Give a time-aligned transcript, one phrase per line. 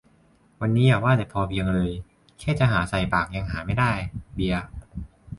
[0.61, 1.91] วันนี้อย่าว่าแต่พอเพียงเลย
[2.39, 3.91] แค่จะหาใส่ปากยังหาไม่ได้
[4.33, 4.63] เบียร์